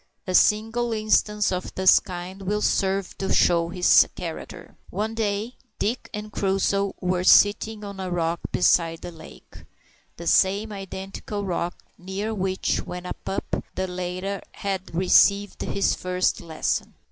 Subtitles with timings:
[0.25, 4.75] A single instance of this kind will serve to show his character.
[4.89, 9.57] One day Dick and Crusoe were sitting on a rock beside the lake
[10.17, 16.41] the same identical rock near which, when a pup, the latter had received his first
[16.41, 16.95] lesson.